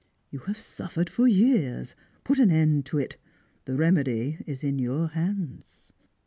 You 0.31 0.39
have 0.49 0.57
suffered 0.57 1.11
for 1.11 1.27
years; 1.27 1.95
put 2.23 2.39
an 2.39 2.49
end 2.49 2.87
to 2.87 2.97
it; 2.97 3.17
the 3.65 3.75
remedy 3.75 4.39
is 4.47 4.63
in 4.63 4.79
your 4.79 5.09
hands. 5.09 5.93